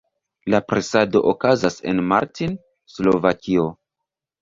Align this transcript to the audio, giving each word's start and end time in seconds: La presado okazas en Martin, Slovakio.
La 0.53 0.61
presado 0.69 1.21
okazas 1.33 1.79
en 1.93 2.03
Martin, 2.15 2.59
Slovakio. 2.97 3.73